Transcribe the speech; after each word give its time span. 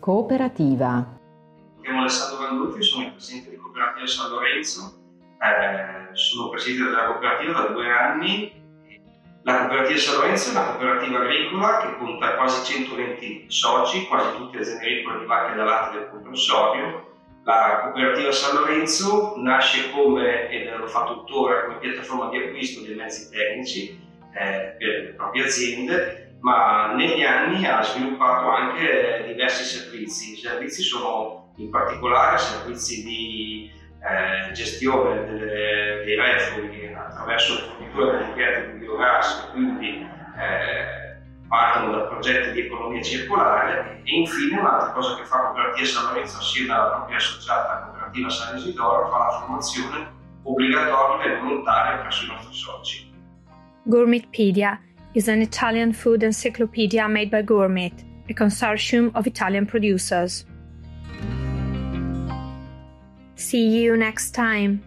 Cooperativa. 0.00 1.18
Mi 1.76 1.82
chiamo 1.82 2.00
Alessandro 2.00 2.42
Gandolfi, 2.42 2.82
sono 2.82 3.04
il 3.04 3.12
presidente 3.12 3.50
di 3.50 3.56
Cooperativa 3.56 4.06
San 4.06 4.30
Lorenzo, 4.30 4.98
eh, 5.38 6.16
sono 6.16 6.48
presidente 6.48 6.88
della 6.88 7.04
cooperativa 7.04 7.60
da 7.60 7.68
due 7.68 7.92
anni. 7.92 8.50
La 9.42 9.58
cooperativa 9.58 9.98
San 9.98 10.16
Lorenzo 10.16 10.48
è 10.48 10.52
una 10.52 10.70
cooperativa 10.70 11.18
agricola 11.18 11.80
che 11.82 11.96
conta 11.98 12.34
quasi 12.34 12.72
120 12.72 13.44
soci, 13.48 14.06
quasi 14.06 14.36
tutte 14.38 14.58
aziende 14.58 14.86
agricole 14.86 15.18
di 15.18 15.26
vacche 15.26 15.54
da 15.54 15.64
latte 15.64 15.98
del 15.98 16.08
comprensorio. 16.08 17.08
La 17.44 17.80
cooperativa 17.82 18.32
San 18.32 18.56
Lorenzo 18.56 19.34
nasce 19.36 19.90
come, 19.90 20.48
e 20.48 20.76
lo 20.78 20.86
fa 20.86 21.04
tuttora, 21.04 21.64
come 21.64 21.78
piattaforma 21.78 22.30
di 22.30 22.38
acquisto 22.38 22.86
dei 22.86 22.94
mezzi 22.94 23.30
tecnici 23.30 24.00
eh, 24.32 24.76
per 24.78 24.88
le 24.88 25.14
proprie 25.14 25.44
aziende 25.44 26.29
ma 26.40 26.92
negli 26.94 27.22
anni 27.22 27.66
ha 27.66 27.82
sviluppato 27.82 28.48
anche 28.50 29.24
diversi 29.26 29.64
servizi. 29.64 30.32
I 30.32 30.36
servizi 30.36 30.82
sono 30.82 31.52
in 31.56 31.70
particolare 31.70 32.38
servizi 32.38 33.04
di 33.04 33.70
eh, 34.00 34.52
gestione 34.52 35.24
delle, 35.24 36.02
dei 36.04 36.16
refughi 36.16 36.92
attraverso 36.94 37.54
la 37.54 37.60
fornitura 37.60 38.12
delle 38.12 38.24
impianti 38.28 38.72
di 38.72 38.78
biogas, 38.78 39.48
quindi 39.52 40.06
eh, 40.38 41.00
partono 41.48 41.92
da 41.92 42.04
progetti 42.04 42.52
di 42.52 42.66
economia 42.66 43.02
circolare 43.02 44.00
e 44.04 44.16
infine 44.16 44.58
un'altra 44.58 44.92
cosa 44.92 45.16
che 45.16 45.24
fa 45.24 45.38
Cooperativa 45.38 45.86
San 45.86 46.04
Lorenzo 46.06 46.38
assieme 46.38 46.72
alla 46.72 46.90
propria 46.90 47.16
associata 47.16 47.82
Cooperativa 47.86 48.30
San 48.30 48.56
Isidoro 48.56 49.08
fa 49.08 49.18
la 49.18 49.30
formazione 49.40 50.18
obbligatoria 50.44 51.32
e 51.32 51.40
volontaria 51.40 51.98
presso 51.98 52.24
i 52.24 52.28
nostri 52.28 52.54
soci. 52.54 53.12
Gourmetpedia 53.82 54.80
is 55.14 55.28
an 55.28 55.42
Italian 55.42 55.92
food 55.92 56.22
encyclopedia 56.22 57.08
made 57.08 57.30
by 57.30 57.42
Gourmet, 57.42 57.92
a 58.28 58.34
consortium 58.34 59.10
of 59.14 59.26
Italian 59.26 59.66
producers. 59.66 60.44
See 63.34 63.68
you 63.68 63.96
next 63.96 64.32
time. 64.32 64.84